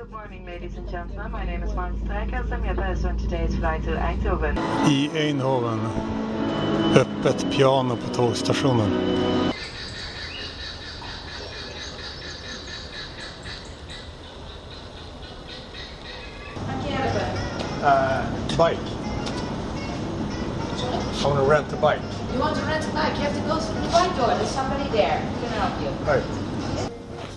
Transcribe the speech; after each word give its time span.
Good 0.00 0.12
morning, 0.12 0.46
ladies 0.46 0.76
and 0.76 0.88
gentlemen. 0.88 1.30
My 1.30 1.44
name 1.44 1.62
is 1.62 1.74
Martin 1.74 2.00
Strijkers. 2.00 2.50
I'm 2.50 2.64
your 2.64 2.74
passenger 2.74 3.08
on 3.10 3.18
today's 3.18 3.54
flight 3.56 3.82
to 3.82 3.90
Eindhoven. 3.90 4.56
I 4.56 5.10
Eindhoven. 5.12 5.80
Öppet 6.96 7.46
piano 7.50 7.96
på 7.96 8.14
tågstationen. 8.14 8.90
Uh, 17.82 18.24
bike. 18.56 18.78
I 21.20 21.26
want 21.26 21.38
to 21.38 21.50
rent 21.50 21.72
a 21.72 21.76
bike. 21.76 22.00
You 22.32 22.40
want 22.40 22.56
to 22.56 22.64
rent 22.64 22.88
a 22.88 22.92
bike? 22.94 23.16
You 23.16 23.24
have 23.24 23.34
to 23.34 23.40
go 23.42 23.60
through 23.60 23.82
the 23.82 23.88
bike 23.88 24.16
door. 24.16 24.28
There's 24.28 24.48
somebody 24.48 24.88
there 24.92 25.20
who 25.20 25.46
can 25.46 25.52
help 25.60 25.78
you. 25.82 25.90
Right. 26.06 26.24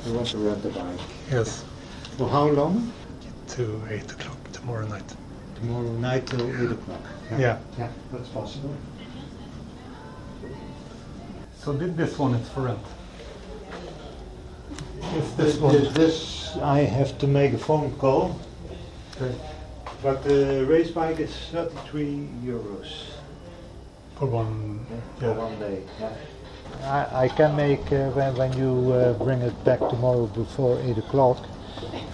You 0.07 0.13
want 0.13 0.27
to 0.27 0.37
rent 0.37 0.63
a 0.63 0.69
bike. 0.69 0.99
Yes. 1.29 1.65
For 2.17 2.29
how 2.29 2.47
long? 2.47 2.91
To 3.55 3.81
8 3.89 4.11
o'clock 4.11 4.37
tomorrow 4.51 4.87
night. 4.87 5.15
Tomorrow 5.55 5.91
night 5.93 6.27
till 6.27 6.41
8 6.47 6.71
o'clock. 6.71 7.01
Yeah. 7.31 7.59
Yeah, 7.77 7.89
that's 8.11 8.29
possible. 8.29 8.75
So 11.59 11.73
thi- 11.77 11.87
this 11.87 12.17
one 12.19 12.33
is 12.35 12.47
for 12.49 12.61
rent. 12.61 12.79
Is 15.17 15.35
This, 15.35 15.57
one... 15.57 15.93
this, 15.93 16.57
I 16.61 16.79
have 16.79 17.17
to 17.19 17.27
make 17.27 17.53
a 17.53 17.57
phone 17.57 17.91
call. 17.97 18.39
Okay. 19.21 19.35
But 20.01 20.23
the 20.23 20.65
race 20.67 20.91
bike 20.91 21.19
is 21.19 21.31
33 21.51 22.27
euros 22.43 22.91
For 24.19 24.25
one. 24.25 24.85
for 25.19 25.25
Yeah. 25.25 25.37
one 25.37 25.59
day. 25.59 25.81
I, 26.83 27.25
I 27.25 27.27
can 27.29 27.55
make, 27.55 27.91
uh, 27.91 28.09
when, 28.11 28.35
when 28.35 28.53
you 28.57 28.91
uh, 28.91 29.13
bring 29.23 29.41
it 29.41 29.63
back 29.63 29.79
tomorrow 29.79 30.25
before 30.27 30.79
8 30.81 30.97
o'clock, 30.97 31.37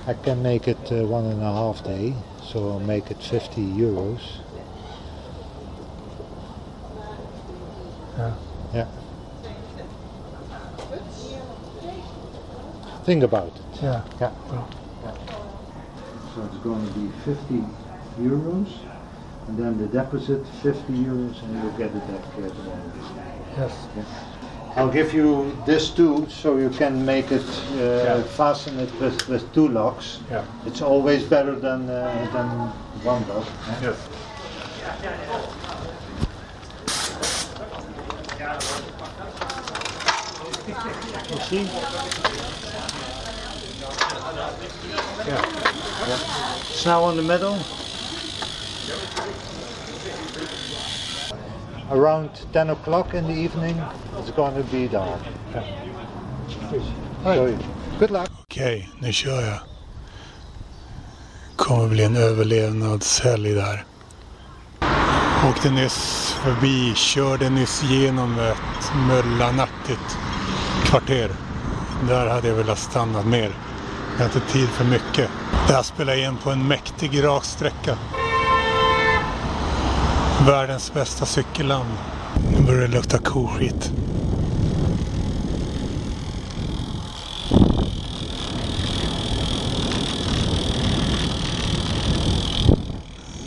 I 0.07 0.13
can 0.13 0.41
make 0.41 0.67
it 0.67 0.91
uh, 0.91 1.05
one 1.05 1.25
and 1.25 1.41
a 1.41 1.51
half 1.51 1.83
day, 1.83 2.15
so 2.41 2.71
I'll 2.71 2.79
make 2.79 3.11
it 3.11 3.21
50 3.21 3.61
euros. 3.77 4.19
Yeah. 8.17 8.33
Yeah. 8.73 8.85
Think 13.03 13.23
about 13.23 13.47
it. 13.47 13.81
Yeah. 13.81 14.01
Yeah. 14.19 14.31
So 16.35 16.45
it's 16.45 16.57
going 16.57 16.85
to 16.85 16.99
be 16.99 17.07
50 17.09 17.63
euros, 18.19 18.67
and 19.47 19.57
then 19.57 19.77
the 19.77 19.87
deposit 19.87 20.47
50 20.47 20.93
euros, 20.93 21.41
and 21.43 21.53
you'll 21.61 21.71
get 21.71 21.91
it 21.95 22.07
back 22.07 22.21
uh, 22.37 22.49
tomorrow. 22.55 22.91
Yes. 23.57 23.87
I'll 24.79 24.87
give 24.87 25.13
you 25.13 25.51
this 25.65 25.89
too, 25.89 26.25
so 26.29 26.55
you 26.57 26.69
can 26.69 27.05
make 27.05 27.33
it, 27.33 27.43
uh, 27.73 27.79
Yeah. 27.81 28.23
fasten 28.23 28.79
it 28.79 28.89
with, 29.01 29.27
with 29.27 29.43
two 29.53 29.67
locks. 29.67 30.19
Yeah. 30.31 30.45
It's 30.65 30.81
always 30.81 31.23
better 31.23 31.53
than, 31.59 31.89
uh, 31.89 32.29
than 32.31 32.47
one 33.03 33.27
lock. 33.27 33.45
Yes. 33.81 33.97
You 41.29 41.39
see? 41.49 41.63
Yeah. 45.27 45.45
It's 46.69 46.85
now 46.85 47.03
on 47.03 47.17
the 47.17 47.23
middle. 47.23 47.59
Around 51.91 52.29
10 52.53 52.69
o'clock 52.69 53.13
in 53.13 53.25
the 53.25 53.33
evening, 53.33 53.81
it's 54.19 54.31
going 54.31 54.55
to 54.55 54.63
be 54.71 54.87
dark. 54.87 55.21
So, 57.23 57.57
good 57.99 58.11
luck. 58.11 58.29
Okej, 58.41 58.89
nu 58.99 59.13
kör 59.13 59.41
jag. 59.41 59.59
Kommer 61.55 61.87
bli 61.87 62.03
en 62.03 62.15
överlevnadshelg 62.15 63.53
där. 63.53 63.85
Åkte 65.49 65.69
nyss 65.69 66.35
förbi, 66.43 66.93
körde 66.95 67.49
nyss 67.49 67.83
genom 67.83 68.39
ett 68.39 68.91
möllanaktigt 69.07 70.17
kvarter. 70.85 71.29
Där 72.07 72.27
hade 72.27 72.47
jag 72.47 72.55
velat 72.55 72.79
stanna 72.79 73.21
mer. 73.21 73.51
Jag 74.11 74.17
har 74.17 74.25
inte 74.25 74.51
tid 74.51 74.67
för 74.69 74.85
mycket. 74.85 75.29
Det 75.67 75.73
här 75.73 75.83
spelar 75.83 76.27
in 76.27 76.37
på 76.37 76.51
en 76.51 76.67
mäktig 76.67 77.23
raksträcka. 77.23 77.97
Världens 80.49 80.93
bästa 80.93 81.25
cykelland. 81.25 81.89
Nu 82.51 82.65
börjar 82.65 82.81
det 82.81 82.87
lukta 82.87 83.17
koskit. 83.17 83.91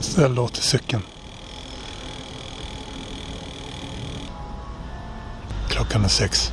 Ställ 0.00 0.38
åt 0.38 0.58
i 0.58 0.62
cykeln. 0.62 1.02
Klockan 5.68 6.04
är 6.04 6.08
sex. 6.08 6.52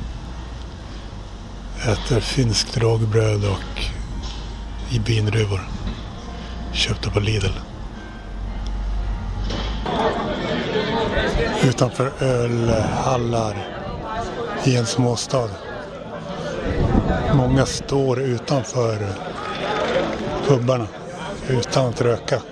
Äter 1.82 2.20
finskt 2.20 2.76
rågbröd 2.76 3.44
och 3.44 3.82
i 4.90 4.98
binruvor. 4.98 5.68
Köpta 6.72 7.10
på 7.10 7.20
Lidl. 7.20 7.69
Utanför 11.62 12.12
ölhallar 12.20 13.66
i 14.64 14.76
en 14.76 14.86
småstad. 14.86 15.48
Många 17.34 17.66
står 17.66 18.20
utanför 18.20 19.08
pubarna 20.46 20.86
utan 21.48 21.86
att 21.86 22.00
röka. 22.00 22.42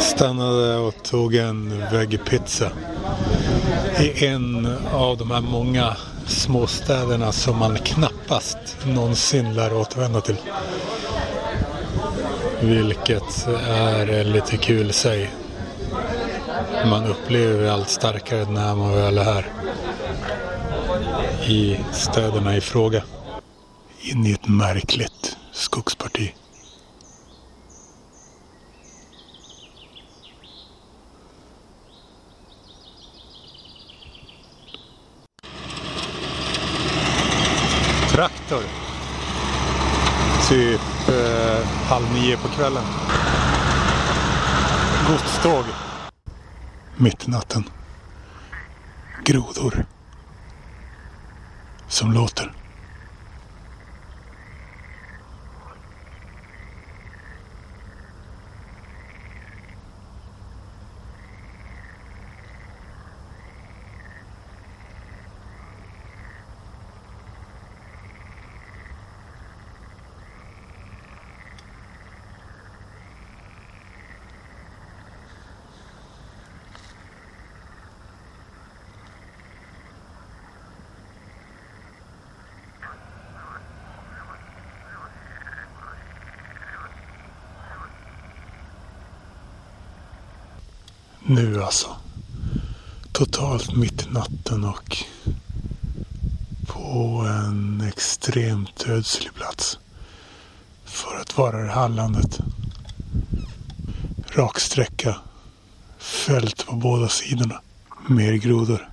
Stannade 0.00 0.76
och 0.76 0.94
tog 1.02 1.34
en 1.34 1.84
veggpizza 1.92 2.70
i 4.00 4.26
en 4.26 4.76
av 4.92 5.16
de 5.16 5.30
här 5.30 5.40
många 5.40 5.96
småstäderna 6.26 7.32
som 7.32 7.58
man 7.58 7.78
knappast 7.78 8.58
någonsin 8.84 9.54
lär 9.54 9.76
återvända 9.76 10.20
till. 10.20 10.36
Vilket 12.60 13.46
är 13.68 14.24
lite 14.24 14.56
kul 14.56 14.90
i 14.90 14.92
sig. 14.92 15.30
Man 16.90 17.06
upplever 17.06 17.70
allt 17.70 17.88
starkare 17.88 18.44
när 18.50 18.74
man 18.74 18.94
väl 18.94 19.18
är 19.18 19.24
här. 19.24 19.46
I 21.48 21.80
städerna 21.92 22.56
i 22.56 22.60
fråga. 22.60 23.02
In 24.00 24.26
i 24.26 24.32
ett 24.32 24.48
märkligt 24.48 25.36
skogsparti. 25.52 26.34
Traktor. 38.10 38.62
Typ 40.48 41.08
eh, 41.08 41.66
halv 41.88 42.12
nio 42.14 42.36
på 42.36 42.48
kvällen. 42.48 42.84
Godståg. 45.08 45.87
Mitt 47.00 47.28
i 47.28 47.30
natten. 47.30 47.64
Grodor. 49.24 49.84
Som 51.88 52.12
låter. 52.12 52.57
Nu 91.30 91.62
alltså. 91.62 91.96
Totalt 93.12 93.76
mitt 93.76 94.06
i 94.06 94.10
natten 94.10 94.64
och 94.64 94.96
på 96.66 97.26
en 97.28 97.80
extremt 97.80 98.88
ödslig 98.88 99.34
plats. 99.34 99.78
För 100.84 101.20
att 101.20 101.38
vara 101.38 101.66
i 101.66 101.68
Hallandet. 101.68 102.40
Raksträcka. 104.26 105.16
Fält 105.98 106.66
på 106.66 106.76
båda 106.76 107.08
sidorna. 107.08 107.60
Mer 108.06 108.32
grodor. 108.32 108.88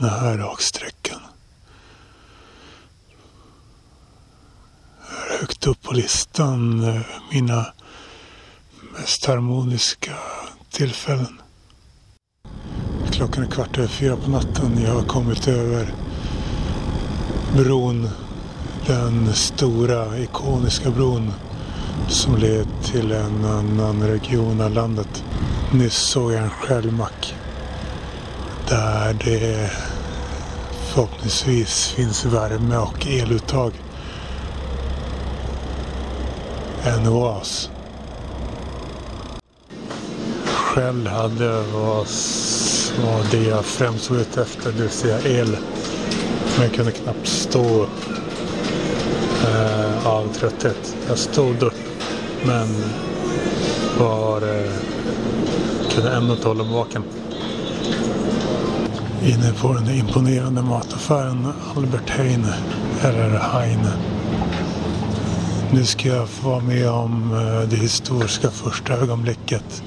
Den 0.00 0.10
här 0.10 0.38
raksträckan. 0.38 1.20
Högt 5.40 5.66
upp 5.66 5.82
på 5.82 5.92
listan 5.92 6.84
eh, 6.84 7.00
mina 7.32 7.66
mest 8.92 9.24
harmoniska 9.24 10.14
tillfällen. 10.70 11.40
Klockan 13.10 13.44
är 13.44 13.50
kvart 13.50 13.78
över 13.78 13.88
fyra 13.88 14.16
på 14.16 14.30
natten. 14.30 14.82
Jag 14.82 14.94
har 14.94 15.02
kommit 15.02 15.48
över 15.48 15.94
bron. 17.56 18.08
Den 18.86 19.34
stora 19.34 20.18
ikoniska 20.18 20.90
bron 20.90 21.32
som 22.08 22.36
led 22.36 22.68
till 22.84 23.12
en 23.12 23.44
annan 23.44 24.02
region 24.02 24.60
av 24.60 24.70
landet. 24.70 25.24
Nyss 25.72 25.96
såg 25.96 26.32
jag 26.32 26.42
en 26.42 26.50
skällmack 26.50 27.34
där 28.68 29.16
det 29.24 29.70
förhoppningsvis 30.88 31.88
finns 31.88 32.24
värme 32.24 32.76
och 32.76 33.06
eluttag. 33.06 33.72
En 36.84 37.06
oas. 37.06 37.70
Själv 40.44 41.06
hade 41.06 41.62
vad 41.62 42.06
var 43.04 43.30
det 43.30 43.42
jag 43.42 43.64
främst 43.64 44.10
var 44.10 44.18
ute 44.18 44.42
efter, 44.42 44.72
det 44.72 44.82
vill 44.82 44.90
säga 44.90 45.40
el. 45.40 45.56
Men 46.56 46.66
jag 46.66 46.74
kunde 46.74 46.92
knappt 46.92 47.26
stå 47.26 47.86
eh, 49.46 50.06
av 50.06 50.32
trötthet. 50.34 50.96
Jag 51.08 51.18
stod 51.18 51.62
upp 51.62 51.74
men 52.44 52.68
var, 53.98 54.42
eh, 54.42 54.72
kunde 55.94 56.10
ändå 56.10 56.34
inte 56.34 56.48
hålla 56.48 56.64
mig 56.64 56.72
vaken. 56.72 57.02
Inne 59.22 59.52
på 59.52 59.72
den 59.72 59.90
imponerande 59.90 60.62
mataffären 60.62 61.52
Albert 61.76 62.10
Heine, 62.10 62.54
eller 63.02 63.38
Heine. 63.38 63.92
Nu 65.72 65.84
ska 65.84 66.08
jag 66.08 66.28
få 66.28 66.48
vara 66.48 66.60
med 66.60 66.90
om 66.90 67.32
eh, 67.32 67.68
det 67.68 67.76
historiska 67.76 68.50
första 68.50 68.92
ögonblicket 68.92 69.82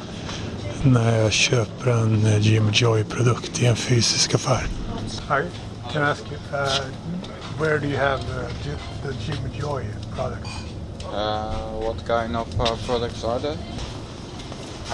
när 0.84 1.18
jag 1.18 1.32
köper 1.32 1.92
en 1.92 2.26
eh, 2.26 2.38
Jimmy 2.40 2.72
Joy-produkt 2.74 3.62
i 3.62 3.66
en 3.66 3.76
fysisk 3.76 4.36
affär. 4.36 4.68
Hi, 5.30 5.44
can 5.94 6.02
I 6.02 6.06
ask 6.06 6.24
you, 6.32 6.60
uh, 6.60 6.70
where 7.60 7.80
do 7.80 7.88
you 7.88 7.98
have 7.98 8.20
uh, 8.20 8.48
the 9.04 9.14
Jimmy 9.26 9.50
Joy 9.60 9.84
products? 10.16 10.50
Uh, 11.14 11.86
what 11.86 11.98
kind 12.08 12.36
of 12.36 12.48
uh, 12.60 12.76
products 12.88 13.24
are 13.24 13.40
there? 13.40 13.58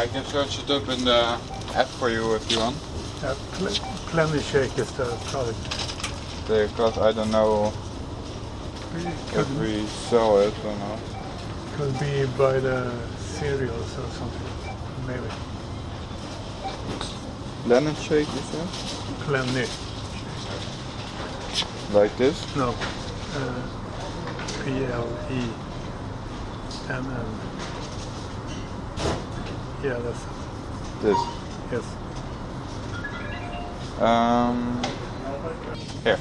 I 0.03 0.07
can 0.07 0.23
search 0.23 0.59
it 0.59 0.69
up 0.69 0.89
in 0.97 1.05
the 1.05 1.37
app 1.75 1.87
for 1.99 2.09
you 2.09 2.35
if 2.35 2.51
you 2.51 2.59
want. 2.59 2.75
Uh, 3.23 3.96
Cle- 4.07 4.25
Cleanly 4.25 4.41
Shake 4.41 4.77
is 4.79 4.91
the 4.93 5.05
product. 5.31 5.57
Because 6.47 6.97
I 6.97 7.11
don't 7.11 7.31
know 7.31 7.73
Could, 8.93 9.05
if 9.39 9.49
we 9.59 9.85
sell 10.09 10.39
it 10.39 10.53
or 10.65 10.75
not. 10.77 10.99
could 11.75 11.99
be 11.99 12.25
by 12.37 12.59
the 12.59 12.91
cereals 13.19 13.97
or 13.99 14.07
something, 14.11 14.75
maybe. 15.05 15.29
Lemon 17.65 17.95
shake, 17.95 18.27
you 18.33 18.41
said? 18.51 18.67
Cleanly, 19.25 19.67
Like 21.93 22.15
this? 22.17 22.55
no. 22.55 22.69
Uh. 23.35 23.61
Yeah, 29.83 29.99
that's 29.99 30.23
it. 30.23 30.29
This. 31.01 31.17
Yes. 31.71 32.06
Um, 34.01 34.79
here. 36.03 36.19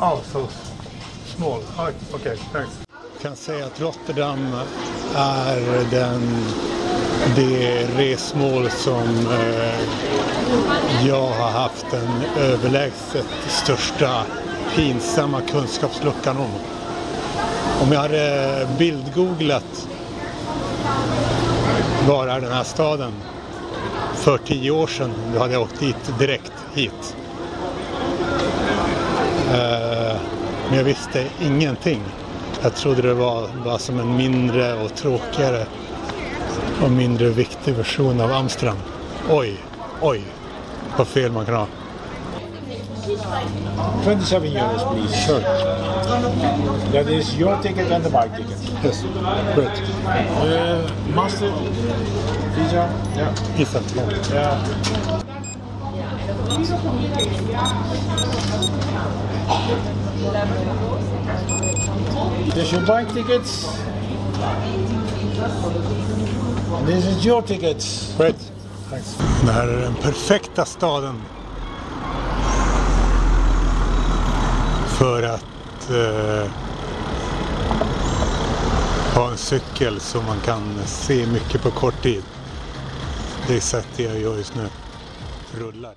Oh, 0.00 0.20
so 0.22 0.48
small. 1.26 1.62
Oh, 1.78 1.92
okay, 2.14 2.36
thanks. 2.52 2.84
Jag 3.12 3.22
kan 3.22 3.36
säga 3.36 3.66
att 3.66 3.80
Rotterdam 3.80 4.54
är 5.14 5.90
den, 5.90 6.44
det 7.36 7.86
resmål 7.96 8.70
som 8.70 9.26
eh, 9.26 9.80
jag 11.06 11.28
har 11.28 11.50
haft 11.50 11.86
den 11.90 12.22
överlägset 12.38 13.26
största 13.48 14.22
pinsamma 14.76 15.40
kunskapsluckan 15.40 16.36
om. 16.36 16.50
Om 17.82 17.92
jag 17.92 18.00
hade 18.00 18.68
bildgooglat 18.78 19.88
var 22.08 22.26
är 22.26 22.40
den 22.40 22.52
här 22.52 22.64
staden 22.64 23.12
för 24.14 24.38
tio 24.38 24.70
år 24.70 24.86
sedan, 24.86 25.12
då 25.34 25.38
hade 25.38 25.52
jag 25.52 25.62
åkt 25.62 25.80
dit 25.80 26.18
direkt 26.18 26.52
hit. 26.74 27.16
Eh, 29.52 30.16
men 30.68 30.78
jag 30.78 30.84
visste 30.84 31.26
ingenting. 31.42 32.00
Jag 32.62 32.74
trodde 32.74 33.02
det 33.02 33.14
var 33.14 33.48
bara 33.64 33.78
som 33.78 34.00
en 34.00 34.16
mindre 34.16 34.84
och 34.84 34.94
tråkigare 34.94 35.66
och 36.82 36.90
mindre 36.90 37.28
viktig 37.28 37.74
version 37.74 38.20
av 38.20 38.32
Amsterdam. 38.32 38.76
Oj, 39.30 39.56
oj, 40.00 40.22
vad 40.96 41.08
fel 41.08 41.32
man 41.32 41.46
kan 41.46 41.54
ha. 41.54 41.66
27 43.04 44.48
euros, 44.48 44.82
please. 44.84 45.14
Sure. 45.26 45.40
That 46.92 47.06
is 47.08 47.36
your 47.36 47.60
ticket 47.60 47.90
and 47.92 48.02
the 48.02 48.08
bike 48.08 48.34
ticket. 48.34 48.56
Yes. 48.82 49.02
Great. 49.54 49.82
Uh, 50.06 50.90
mustard, 51.14 51.52
pizza, 52.54 52.88
yeah. 53.14 53.58
Instant. 53.58 53.92
yeah. 54.30 54.56
There's 62.54 62.72
your 62.72 62.86
bike 62.86 63.12
tickets. 63.12 63.66
This 66.86 67.04
is 67.04 67.24
your 67.24 67.42
tickets. 67.42 68.14
Great. 68.16 68.36
Thanks. 68.90 69.16
Det 69.44 69.52
här 69.52 69.68
är 69.68 69.80
den 69.80 69.94
perfekta 69.94 70.64
staden. 70.64 71.33
För 74.98 75.22
att 75.22 75.90
eh, 75.90 76.50
ha 79.14 79.30
en 79.30 79.36
cykel 79.36 80.00
så 80.00 80.22
man 80.22 80.40
kan 80.40 80.78
se 80.86 81.26
mycket 81.26 81.62
på 81.62 81.70
kort 81.70 82.02
tid. 82.02 82.22
Det 83.46 83.52
är 83.52 83.56
exakt 83.56 83.88
det 83.96 84.02
jag 84.02 84.18
gör 84.18 84.36
just 84.36 84.54
nu. 84.54 84.68
Rullar. 85.58 85.94